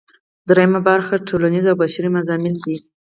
[0.49, 2.77] دریمه برخه ټولنیز او بشري مضامین دي.